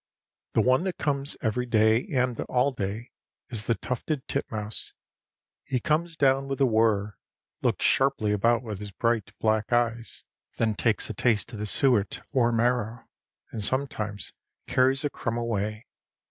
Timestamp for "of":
11.53-11.59